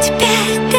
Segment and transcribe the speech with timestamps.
[0.00, 0.71] Теперь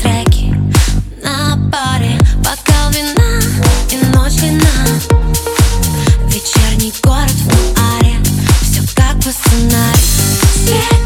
[0.00, 0.54] треки
[1.22, 3.40] На паре бокал вина
[3.90, 4.86] и ночь вина
[6.28, 8.16] Вечерний город в аре,
[8.62, 11.03] Все как по сценарию.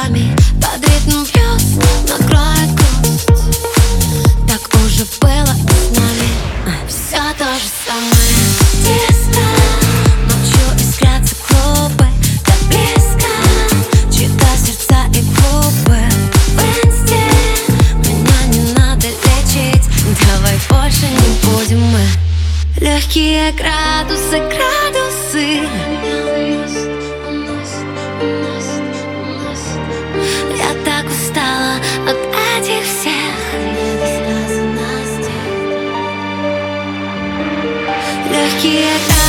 [0.00, 3.26] ногами Под ритм звезд накроет грусть
[4.46, 6.30] Так уже было и с нами.
[6.88, 8.36] Все то же самое.
[8.84, 9.40] Тесто
[10.26, 12.06] Ночью искрятся клубы.
[12.44, 13.30] Так близко
[14.12, 16.00] Чьи-то сердца и губы.
[16.56, 17.22] В инсте
[18.48, 19.84] не надо лечить.
[20.26, 22.06] Давай больше не будем мы.
[22.80, 26.19] Легкие градусы, градусы.
[38.60, 39.19] quieta.